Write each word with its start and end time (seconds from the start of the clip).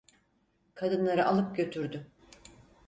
Kadınları 0.75 1.25
alıp 1.25 1.55
götürdü. 1.55 2.11